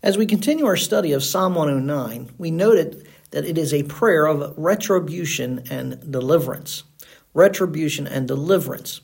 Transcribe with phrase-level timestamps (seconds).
[0.00, 4.26] As we continue our study of Psalm 109, we noted that it is a prayer
[4.26, 6.84] of retribution and deliverance.
[7.34, 9.00] Retribution and deliverance.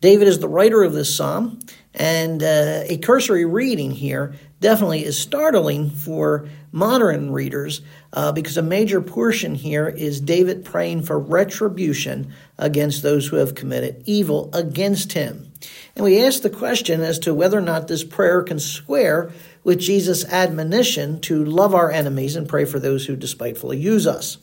[0.00, 1.58] David is the writer of this psalm,
[1.92, 7.82] and uh, a cursory reading here definitely is startling for modern readers
[8.14, 13.54] uh, because a major portion here is David praying for retribution against those who have
[13.54, 15.49] committed evil against him.
[15.94, 19.30] And we ask the question as to whether or not this prayer can square
[19.64, 24.38] with Jesus' admonition to love our enemies and pray for those who despitefully use us.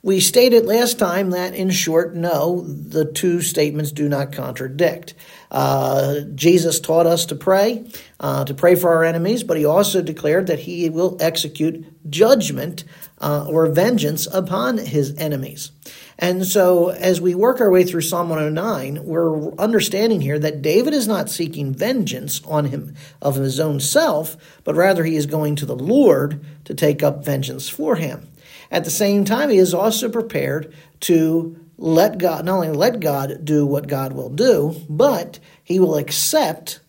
[0.00, 5.14] We stated last time that, in short, no, the two statements do not contradict.
[5.50, 7.84] Uh, Jesus taught us to pray,
[8.20, 12.84] uh, to pray for our enemies, but he also declared that he will execute judgment
[13.20, 15.72] uh, or vengeance upon his enemies.
[16.20, 20.92] And so, as we work our way through Psalm 109, we're understanding here that David
[20.92, 25.54] is not seeking vengeance on him of his own self, but rather he is going
[25.56, 28.26] to the Lord to take up vengeance for him.
[28.68, 33.44] At the same time, he is also prepared to let God, not only let God
[33.44, 36.80] do what God will do, but he will accept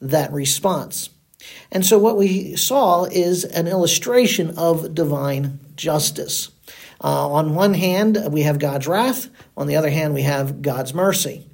[0.00, 1.10] that response.
[1.70, 6.50] And so, what we saw is an illustration of divine justice.
[7.02, 9.28] Uh, on one hand, we have God's wrath.
[9.56, 11.46] On the other hand, we have God's mercy.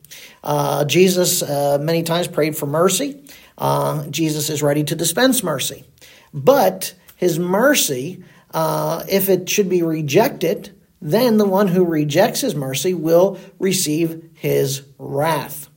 [0.42, 3.24] Uh, Jesus uh, many times prayed for mercy.
[3.58, 5.84] Uh, Jesus is ready to dispense mercy.
[6.32, 12.54] But his mercy uh, if it should be rejected, then the one who rejects his
[12.54, 15.68] mercy will receive his wrath.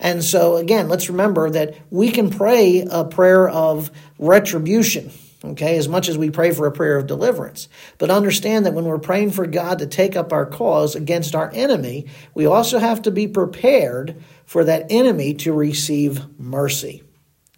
[0.00, 5.12] And so, again, let's remember that we can pray a prayer of retribution,
[5.44, 7.68] okay, as much as we pray for a prayer of deliverance.
[7.98, 11.50] But understand that when we're praying for God to take up our cause against our
[11.52, 17.02] enemy, we also have to be prepared for that enemy to receive mercy,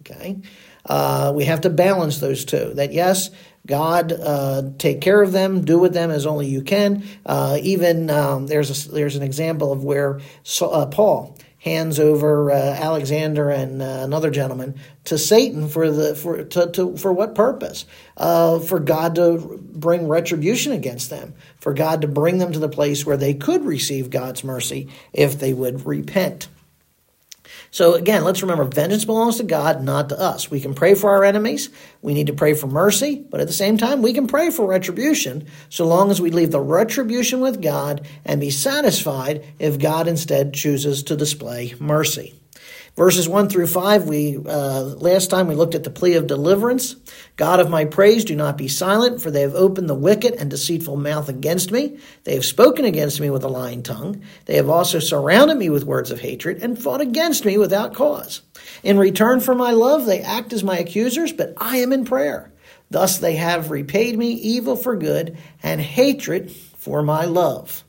[0.01, 0.41] okay?
[0.85, 2.73] Uh, we have to balance those two.
[2.75, 3.31] That yes,
[3.65, 7.03] God, uh, take care of them, do with them as only you can.
[7.25, 10.19] Uh, even um, there's a, there's an example of where
[10.61, 11.34] uh, Paul
[11.65, 16.95] hands over uh, Alexander and uh, another gentleman to Satan for the for to, to
[16.95, 17.85] for what purpose?
[18.15, 22.69] Uh, for God to bring retribution against them, for God to bring them to the
[22.69, 26.47] place where they could receive God's mercy if they would repent.
[27.75, 30.49] So again, let's remember vengeance belongs to God, not to us.
[30.49, 31.69] We can pray for our enemies.
[32.01, 34.65] We need to pray for mercy, but at the same time, we can pray for
[34.65, 40.07] retribution so long as we leave the retribution with God and be satisfied if God
[40.07, 42.33] instead chooses to display mercy.
[42.95, 46.95] Verses 1 through 5, we uh, last time we looked at the plea of deliverance.
[47.35, 50.49] God of my praise, do not be silent, for they have opened the wicked and
[50.49, 51.99] deceitful mouth against me.
[52.23, 54.23] They have spoken against me with a lying tongue.
[54.45, 58.41] They have also surrounded me with words of hatred and fought against me without cause.
[58.81, 62.53] In return for my love, they act as my accusers, but I am in prayer.
[62.89, 67.83] Thus they have repaid me evil for good and hatred for my love.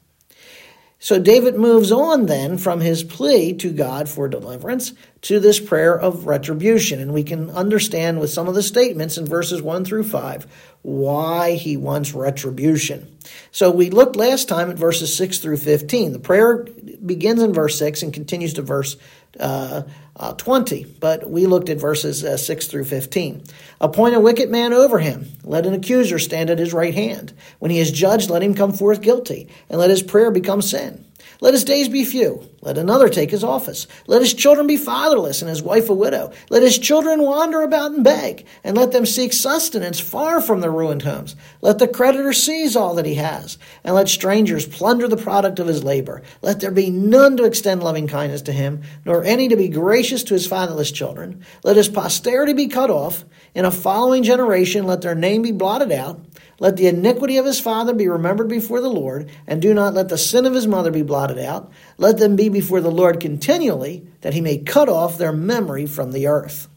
[1.07, 5.97] So David moves on then from his plea to God for deliverance to this prayer
[5.97, 6.99] of retribution.
[6.99, 10.49] And we can understand with some of the statements in verses 1 through 5
[10.83, 13.16] why he wants retribution.
[13.51, 16.13] So we looked last time at verses 6 through 15.
[16.13, 16.67] The prayer
[17.05, 18.97] begins in verse 6 and continues to verse
[19.41, 19.83] uh,
[20.19, 23.43] uh, 20, but we looked at verses uh, 6 through 15.
[23.81, 25.27] Appoint a wicked man over him.
[25.45, 27.33] Let an accuser stand at his right hand.
[27.59, 31.06] When he is judged, let him come forth guilty, and let his prayer become sin.
[31.41, 32.49] Let his days be few.
[32.63, 33.87] Let another take his office.
[34.07, 36.33] Let his children be fatherless and his wife a widow.
[36.51, 40.73] Let his children wander about and beg, and let them seek sustenance far from their
[40.73, 41.37] ruined homes.
[41.61, 45.67] Let the creditor seize all that he has, and let strangers plunder the product of
[45.67, 46.23] his labor.
[46.43, 50.25] Let there be none to extend loving kindness to him, nor any to be gracious
[50.25, 51.45] to his fatherless children.
[51.63, 53.25] Let his posterity be cut off.
[53.55, 56.21] In a following generation, let their name be blotted out.
[56.59, 60.09] Let the iniquity of his father be remembered before the Lord, and do not let
[60.09, 61.71] the sin of his mother be blotted out.
[61.99, 66.13] Let them be before the Lord continually, that he may cut off their memory from
[66.13, 66.69] the earth.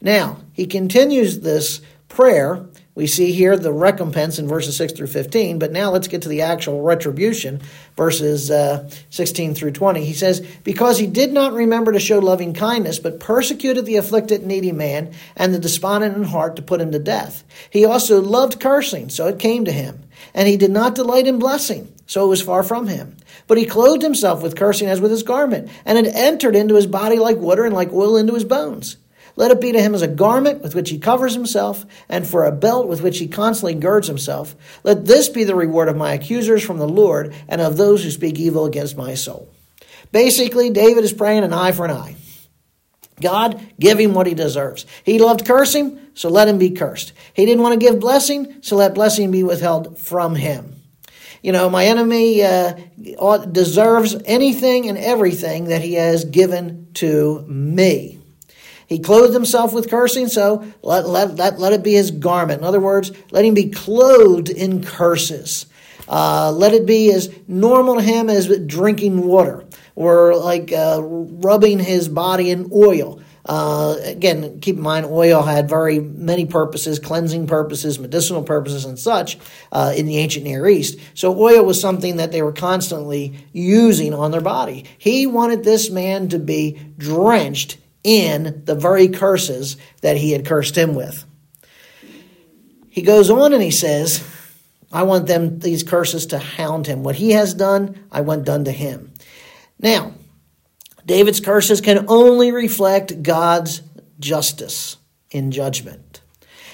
[0.00, 2.66] Now, he continues this prayer
[2.96, 6.30] we see here the recompense in verses 6 through 15, but now let's get to
[6.30, 7.60] the actual retribution,
[7.94, 10.02] verses uh, 16 through 20.
[10.02, 14.46] He says, Because he did not remember to show loving kindness, but persecuted the afflicted
[14.46, 17.44] needy man and the despondent in heart to put him to death.
[17.68, 20.02] He also loved cursing, so it came to him.
[20.32, 23.18] And he did not delight in blessing, so it was far from him.
[23.46, 26.86] But he clothed himself with cursing as with his garment, and it entered into his
[26.86, 28.96] body like water and like oil into his bones.
[29.36, 32.44] Let it be to him as a garment with which he covers himself, and for
[32.44, 34.56] a belt with which he constantly girds himself.
[34.82, 38.10] Let this be the reward of my accusers from the Lord, and of those who
[38.10, 39.48] speak evil against my soul.
[40.10, 42.16] Basically, David is praying an eye for an eye.
[43.20, 44.86] God, give him what he deserves.
[45.04, 47.12] He loved cursing, so let him be cursed.
[47.34, 50.74] He didn't want to give blessing, so let blessing be withheld from him.
[51.42, 52.74] You know, my enemy uh,
[53.50, 58.18] deserves anything and everything that he has given to me.
[58.86, 62.60] He clothed himself with cursing, so let, let, let, let it be his garment.
[62.60, 65.66] In other words, let him be clothed in curses.
[66.08, 69.64] Uh, let it be as normal to him as drinking water
[69.96, 73.20] or like uh, rubbing his body in oil.
[73.44, 78.98] Uh, again, keep in mind, oil had very many purposes, cleansing purposes, medicinal purposes, and
[78.98, 79.38] such
[79.70, 80.98] uh, in the ancient Near East.
[81.14, 84.84] So, oil was something that they were constantly using on their body.
[84.98, 90.78] He wanted this man to be drenched in the very curses that he had cursed
[90.78, 91.24] him with.
[92.88, 94.24] He goes on and he says,
[94.92, 97.02] I want them these curses to hound him.
[97.02, 99.12] What he has done, I want done to him.
[99.80, 100.14] Now,
[101.04, 103.82] David's curses can only reflect God's
[104.20, 104.96] justice
[105.32, 106.20] in judgment.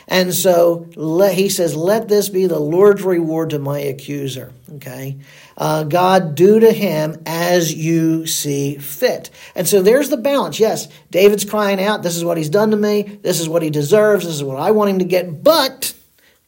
[0.08, 4.52] And so let, he says, Let this be the Lord's reward to my accuser.
[4.74, 5.18] Okay?
[5.56, 9.30] Uh, God, do to him as you see fit.
[9.54, 10.58] And so there's the balance.
[10.58, 13.02] Yes, David's crying out, This is what he's done to me.
[13.02, 14.24] This is what he deserves.
[14.24, 15.42] This is what I want him to get.
[15.42, 15.94] But,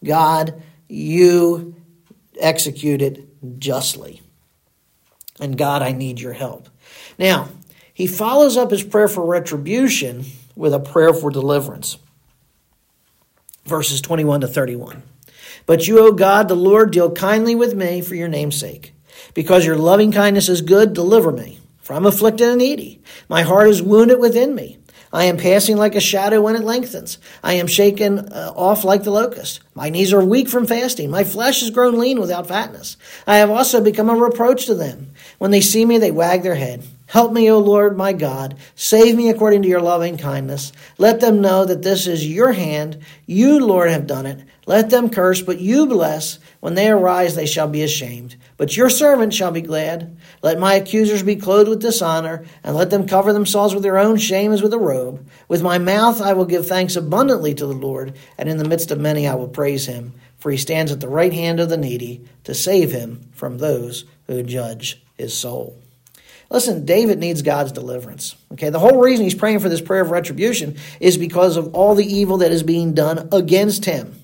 [0.02, 1.76] God, you
[2.40, 4.20] execute it justly.
[5.40, 6.68] And God, I need your help.
[7.18, 7.48] Now,
[7.92, 10.24] he follows up his prayer for retribution
[10.56, 11.98] with a prayer for deliverance.
[13.64, 15.02] Verses 21 to 31.
[15.66, 18.92] But you, O God, the Lord, deal kindly with me for your name's sake.
[19.32, 21.60] Because your loving kindness is good, deliver me.
[21.80, 23.02] For I'm afflicted and needy.
[23.28, 24.78] My heart is wounded within me.
[25.12, 27.18] I am passing like a shadow when it lengthens.
[27.42, 29.60] I am shaken uh, off like the locust.
[29.72, 31.08] My knees are weak from fasting.
[31.08, 32.96] My flesh has grown lean without fatness.
[33.24, 35.12] I have also become a reproach to them.
[35.38, 36.82] When they see me, they wag their head.
[37.06, 38.56] Help me, O Lord my God.
[38.74, 40.72] Save me according to your loving kindness.
[40.96, 42.98] Let them know that this is your hand.
[43.26, 44.42] You, Lord, have done it.
[44.66, 46.38] Let them curse, but you bless.
[46.60, 48.36] When they arise, they shall be ashamed.
[48.56, 50.16] But your servant shall be glad.
[50.42, 54.16] Let my accusers be clothed with dishonor, and let them cover themselves with their own
[54.16, 55.28] shame as with a robe.
[55.46, 58.90] With my mouth I will give thanks abundantly to the Lord, and in the midst
[58.90, 60.14] of many I will praise him.
[60.38, 64.06] For he stands at the right hand of the needy to save him from those
[64.26, 65.83] who judge his soul.
[66.54, 68.36] Listen, David needs God's deliverance.
[68.52, 71.96] Okay, the whole reason he's praying for this prayer of retribution is because of all
[71.96, 74.22] the evil that is being done against him.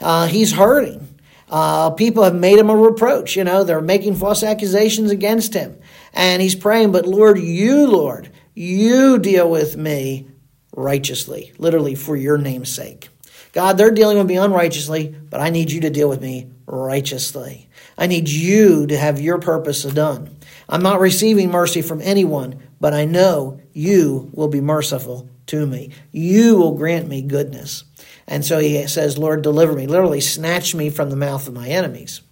[0.00, 1.08] Uh, he's hurting.
[1.48, 3.34] Uh, people have made him a reproach.
[3.34, 5.76] You know, they're making false accusations against him.
[6.12, 10.28] And he's praying, but Lord, you, Lord, you deal with me
[10.76, 13.08] righteously, literally for your name's sake.
[13.50, 17.68] God, they're dealing with me unrighteously, but I need you to deal with me righteously.
[17.98, 20.36] I need you to have your purpose done.
[20.68, 25.90] I'm not receiving mercy from anyone, but I know you will be merciful to me.
[26.10, 27.84] You will grant me goodness.
[28.26, 29.86] And so he says, Lord, deliver me.
[29.86, 32.22] Literally, snatch me from the mouth of my enemies.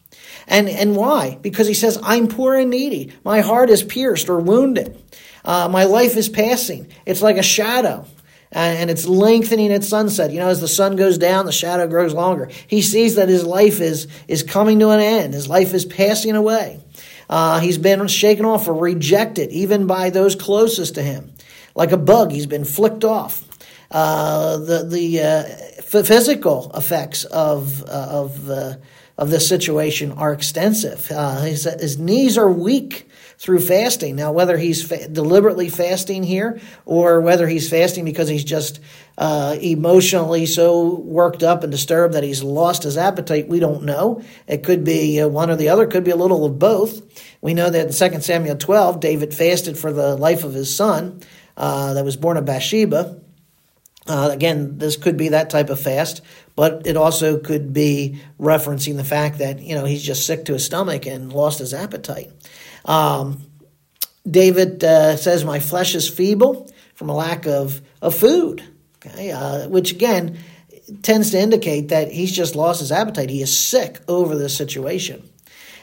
[0.49, 1.39] And, and why?
[1.41, 3.13] Because he says, I'm poor and needy.
[3.25, 5.01] My heart is pierced or wounded.
[5.45, 6.89] Uh, my life is passing.
[7.07, 8.07] It's like a shadow.
[8.51, 10.31] and it's lengthening at sunset.
[10.31, 12.51] You know, as the sun goes down, the shadow grows longer.
[12.67, 15.35] He sees that his life is, is coming to an end.
[15.35, 16.81] His life is passing away.
[17.33, 21.33] Uh, he's been shaken off or rejected, even by those closest to him.
[21.75, 23.49] Like a bug, he's been flicked off.
[23.91, 25.43] Uh, the the uh,
[25.83, 28.75] physical effects of uh, of uh,
[29.17, 31.11] of this situation are extensive.
[31.11, 33.09] Uh, his, his knees are weak
[33.43, 34.15] through fasting.
[34.15, 38.79] Now, whether he's fa- deliberately fasting here or whether he's fasting because he's just
[39.19, 44.23] uh, emotionally so worked up and disturbed that he's lost his appetite, we don't know.
[44.47, 47.03] It could be uh, one or the other, could be a little of both.
[47.41, 51.21] We know that in 2 Samuel 12, David fasted for the life of his son
[51.57, 53.21] uh, that was born of Bathsheba.
[54.07, 56.23] Uh, again, this could be that type of fast,
[56.55, 60.55] but it also could be referencing the fact that you know he's just sick to
[60.55, 62.33] his stomach and lost his appetite.
[62.85, 63.43] Um,
[64.29, 68.63] David uh, says, "My flesh is feeble from a lack of of food,"
[69.05, 70.39] okay, uh, which again
[71.03, 73.31] tends to indicate that he's just lost his appetite.
[73.31, 75.29] He is sick over this situation,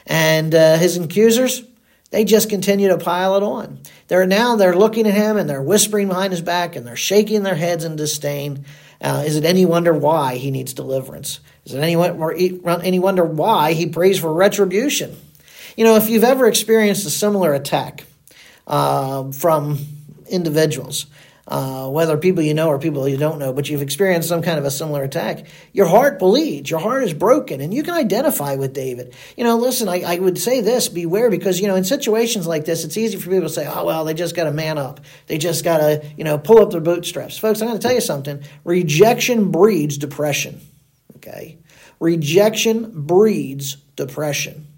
[0.06, 1.62] and uh, his accusers
[2.10, 3.80] they just continue to pile it on.
[4.08, 7.42] They're now they're looking at him and they're whispering behind his back and they're shaking
[7.42, 8.64] their heads in disdain.
[9.00, 11.40] Uh, is it any wonder why he needs deliverance?
[11.64, 15.16] Is it any, any wonder why he prays for retribution?
[15.76, 18.04] You know, if you've ever experienced a similar attack
[18.66, 19.78] uh, from
[20.28, 21.06] individuals,
[21.50, 24.56] uh, whether people you know or people you don't know, but you've experienced some kind
[24.56, 26.70] of a similar attack, your heart bleeds.
[26.70, 29.14] Your heart is broken, and you can identify with David.
[29.36, 32.66] You know, listen, I, I would say this beware because, you know, in situations like
[32.66, 35.00] this, it's easy for people to say, oh, well, they just got to man up.
[35.26, 37.36] They just got to, you know, pull up their bootstraps.
[37.36, 40.60] Folks, I'm going to tell you something rejection breeds depression.
[41.16, 41.58] Okay?
[41.98, 44.68] Rejection breeds depression.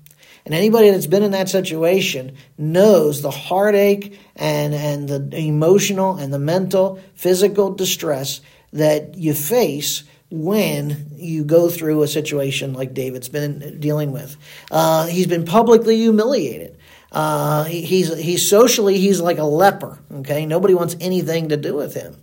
[0.45, 6.33] And anybody that's been in that situation knows the heartache and, and the emotional and
[6.33, 8.41] the mental, physical distress
[8.73, 14.37] that you face when you go through a situation like David's been dealing with.
[14.71, 16.77] Uh, he's been publicly humiliated.
[17.13, 19.99] Uh, he, he's he's socially he's like a leper.
[20.11, 22.17] Okay, nobody wants anything to do with him.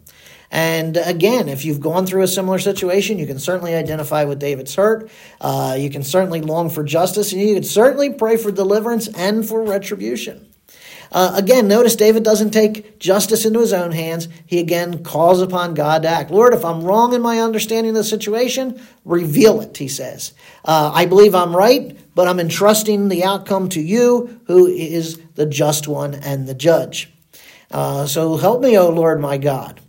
[0.52, 4.76] And again, if you've gone through a similar situation, you can certainly identify with David's
[4.76, 5.10] hurt.
[5.40, 9.48] Uh, you can certainly long for justice, and you can certainly pray for deliverance and
[9.48, 10.50] for retribution.
[11.12, 14.28] Uh, again, notice David doesn't take justice into his own hands.
[14.46, 16.30] He again calls upon God to act.
[16.30, 20.34] Lord, if I'm wrong in my understanding of the situation, reveal it, he says.
[20.64, 25.48] Uh, I believe I'm right, but I'm entrusting the outcome to you, who is the
[25.48, 27.12] just one and the judge.
[27.72, 29.82] Uh, so help me, O Lord my God.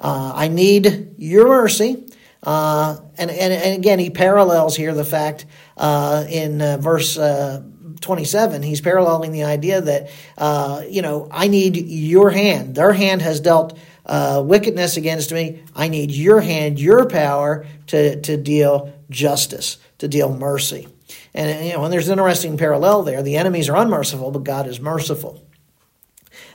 [0.00, 2.04] Uh, I need your mercy.
[2.42, 7.62] Uh, and, and, and again, he parallels here the fact uh, in uh, verse uh,
[8.00, 12.76] 27, he's paralleling the idea that, uh, you know, I need your hand.
[12.76, 13.76] Their hand has dealt
[14.06, 15.64] wickedness against me.
[15.74, 20.86] I need your hand, your power to, to deal justice, to deal mercy.
[21.34, 23.22] And, you know, and there's an interesting parallel there.
[23.22, 25.44] The enemies are unmerciful, but God is merciful.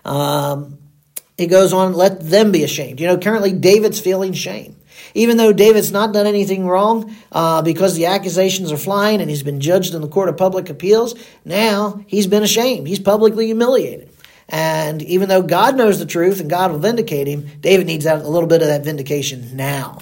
[0.06, 0.78] Um,
[1.38, 3.00] he goes on, let them be ashamed.
[3.00, 4.76] You know, currently David's feeling shame.
[5.16, 9.44] Even though David's not done anything wrong, uh, because the accusations are flying and he's
[9.44, 12.88] been judged in the court of public appeals, now he's been ashamed.
[12.88, 14.10] He's publicly humiliated.
[14.50, 18.16] And even though God knows the truth and God will vindicate him, David needs a
[18.18, 20.00] little bit of that vindication now.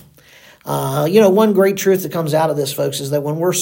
[0.64, 3.38] Uh, you know, one great truth that comes out of this, folks, is that when
[3.38, 3.54] we're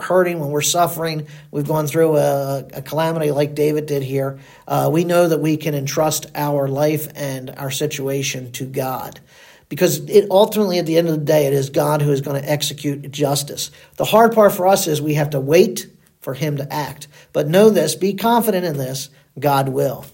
[0.00, 4.38] hurting, when we're suffering, we've gone through a, a calamity like David did here,
[4.68, 9.20] uh, we know that we can entrust our life and our situation to God.
[9.68, 12.40] Because it ultimately, at the end of the day, it is God who is going
[12.40, 13.70] to execute justice.
[13.96, 15.88] The hard part for us is we have to wait
[16.20, 17.08] for Him to act.
[17.32, 20.04] But know this, be confident in this, God will.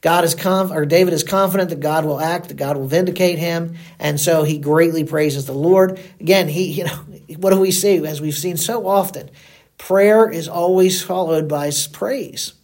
[0.00, 3.38] God is conf- or David is confident that God will act, that God will vindicate
[3.38, 6.00] him, and so he greatly praises the Lord.
[6.20, 6.94] Again, he you know
[7.36, 9.30] what do we see as we've seen so often?
[9.78, 12.54] Prayer is always followed by praise.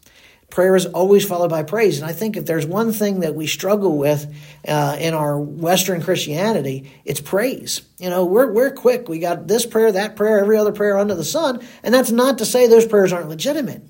[0.50, 3.46] Prayer is always followed by praise, and I think if there's one thing that we
[3.46, 4.32] struggle with
[4.66, 7.82] uh, in our Western Christianity, it's praise.
[7.98, 9.08] You know, we're we're quick.
[9.08, 12.38] We got this prayer, that prayer, every other prayer under the sun, and that's not
[12.38, 13.82] to say those prayers aren't legitimate.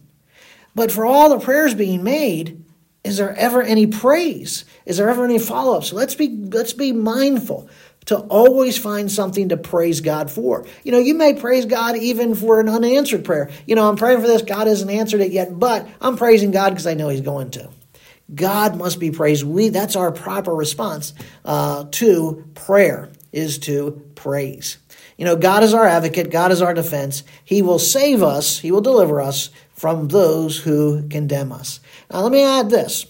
[0.74, 2.65] But for all the prayers being made,
[3.06, 4.64] is there ever any praise?
[4.84, 5.84] Is there ever any follow up?
[5.84, 7.68] So let's be let's be mindful
[8.06, 10.66] to always find something to praise God for.
[10.84, 13.50] You know, you may praise God even for an unanswered prayer.
[13.66, 16.70] You know, I'm praying for this, God hasn't answered it yet, but I'm praising God
[16.70, 17.70] because I know He's going to.
[18.34, 19.44] God must be praised.
[19.44, 24.78] We that's our proper response uh, to prayer is to praise.
[25.16, 26.30] You know, God is our advocate.
[26.30, 27.22] God is our defense.
[27.44, 28.58] He will save us.
[28.58, 31.80] He will deliver us from those who condemn us.
[32.10, 33.06] Now, let me add this.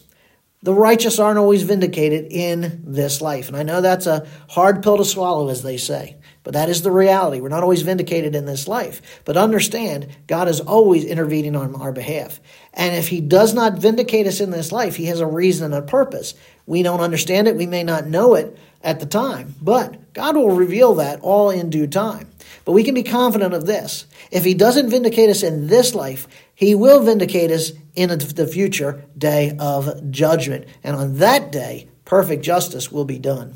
[0.62, 3.48] The righteous aren't always vindicated in this life.
[3.48, 6.82] And I know that's a hard pill to swallow, as they say, but that is
[6.82, 7.40] the reality.
[7.40, 9.20] We're not always vindicated in this life.
[9.24, 12.40] But understand, God is always intervening on our behalf.
[12.74, 15.84] And if He does not vindicate us in this life, He has a reason and
[15.84, 16.34] a purpose.
[16.66, 20.50] We don't understand it, we may not know it at the time, but God will
[20.50, 22.28] reveal that all in due time.
[22.64, 24.06] But we can be confident of this.
[24.30, 29.04] If He doesn't vindicate us in this life, He will vindicate us in the future
[29.16, 30.66] day of judgment.
[30.82, 33.54] And on that day, perfect justice will be done.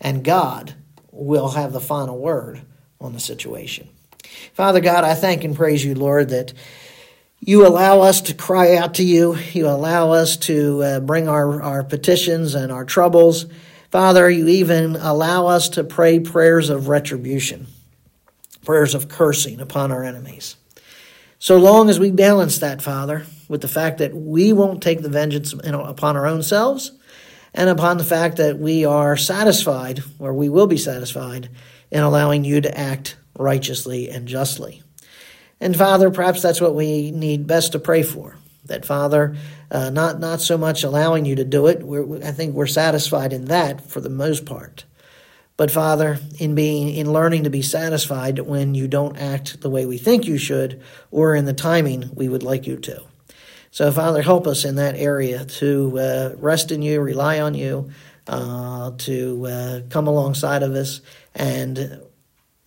[0.00, 0.74] And God
[1.10, 2.62] will have the final word
[3.00, 3.88] on the situation.
[4.52, 6.52] Father God, I thank and praise you, Lord, that
[7.40, 9.36] you allow us to cry out to you.
[9.52, 13.46] You allow us to uh, bring our, our petitions and our troubles.
[13.90, 17.66] Father, you even allow us to pray prayers of retribution
[18.64, 20.56] prayers of cursing upon our enemies.
[21.38, 25.10] So long as we balance that, Father, with the fact that we won't take the
[25.10, 26.92] vengeance upon our own selves
[27.52, 31.50] and upon the fact that we are satisfied, or we will be satisfied,
[31.90, 34.82] in allowing you to act righteously and justly.
[35.60, 38.36] And Father, perhaps that's what we need best to pray for.
[38.64, 39.36] That Father,
[39.70, 41.82] uh, not not so much allowing you to do it.
[42.24, 44.84] I think we're satisfied in that for the most part.
[45.56, 49.86] But Father, in being in learning to be satisfied when you don't act the way
[49.86, 53.02] we think you should or in the timing we would like you to.
[53.70, 57.90] So Father, help us in that area to uh, rest in you, rely on you,
[58.26, 61.00] uh, to uh, come alongside of us
[61.34, 62.00] and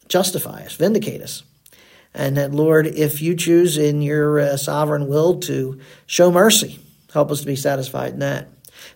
[0.08, 1.44] justify us, vindicate us.
[2.14, 6.80] And that, Lord, if you choose in your uh, sovereign will to show mercy,
[7.14, 8.48] help us to be satisfied in that.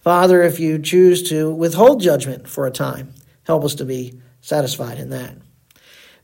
[0.01, 3.13] Father, if you choose to withhold judgment for a time,
[3.51, 5.35] help us to be satisfied in that.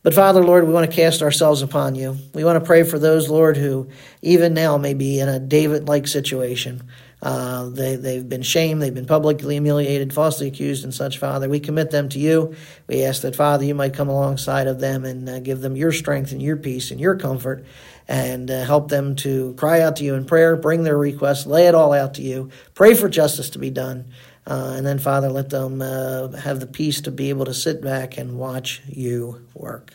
[0.02, 2.18] But Father, Lord, we want to cast ourselves upon you.
[2.34, 3.90] We want to pray for those, Lord, who
[4.22, 6.84] even now may be in a David like situation.
[7.22, 11.50] Uh, they, they've been shamed, they've been publicly humiliated, falsely accused, and such, Father.
[11.50, 12.56] We commit them to you.
[12.88, 15.92] We ask that, Father, you might come alongside of them and uh, give them your
[15.92, 17.66] strength and your peace and your comfort
[18.08, 21.68] and uh, help them to cry out to you in prayer, bring their requests, lay
[21.68, 24.06] it all out to you, pray for justice to be done.
[24.48, 27.82] Uh, and then, Father, let them uh, have the peace to be able to sit
[27.82, 29.94] back and watch you work.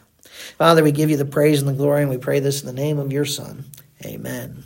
[0.59, 2.73] Father, we give you the praise and the glory, and we pray this in the
[2.73, 3.65] name of your Son.
[4.05, 4.65] Amen.